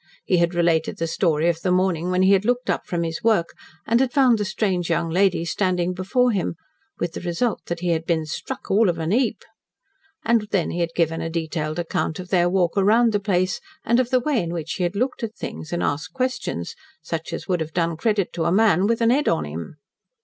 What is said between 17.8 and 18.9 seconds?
credit to a man